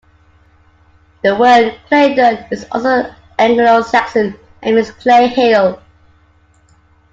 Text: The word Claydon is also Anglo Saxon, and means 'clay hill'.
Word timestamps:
The 1.23 1.35
word 1.35 1.79
Claydon 1.87 2.47
is 2.49 2.65
also 2.71 3.13
Anglo 3.37 3.83
Saxon, 3.83 4.33
and 4.63 4.75
means 4.75 4.89
'clay 4.89 5.27
hill'. 5.27 5.79